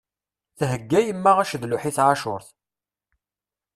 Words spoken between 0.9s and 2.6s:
yemma acedluḥ i tɛacuṛt.